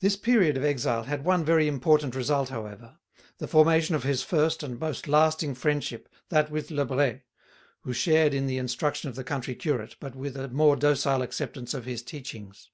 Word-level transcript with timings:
This 0.00 0.14
period 0.14 0.58
of 0.58 0.62
exile 0.62 1.04
had 1.04 1.24
one 1.24 1.42
very 1.42 1.66
important 1.66 2.14
result, 2.14 2.50
however: 2.50 2.98
the 3.38 3.48
formation 3.48 3.94
of 3.94 4.02
his 4.02 4.22
first 4.22 4.62
and 4.62 4.78
most 4.78 5.08
lasting 5.08 5.54
friendship, 5.54 6.06
that 6.28 6.50
with 6.50 6.68
Lebret, 6.70 7.22
who 7.80 7.94
shared 7.94 8.34
in 8.34 8.46
the 8.46 8.58
instruction 8.58 9.08
of 9.08 9.16
the 9.16 9.24
country 9.24 9.54
curate, 9.54 9.96
but 10.00 10.14
with 10.14 10.36
a 10.36 10.48
more 10.48 10.76
docile 10.76 11.22
acceptance 11.22 11.72
of 11.72 11.86
his 11.86 12.02
teachings. 12.02 12.68